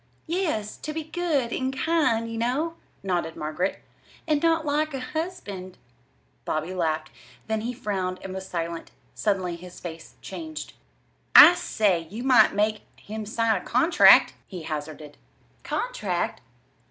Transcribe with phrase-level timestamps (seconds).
[0.25, 3.83] "Yes; to be good and kind, you know," nodded Margaret,
[4.27, 5.77] "and not like a husband."
[6.43, 7.11] Bobby laughed;
[7.45, 8.89] then he frowned and was silent.
[9.13, 10.73] Suddenly his face changed.
[11.35, 15.17] "I say, you might make him sign a contract," he hazarded.
[15.61, 16.41] "Contract?"